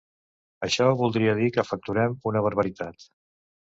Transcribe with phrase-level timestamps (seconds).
[0.67, 3.07] Això voldria dir que facturem una barbaritat.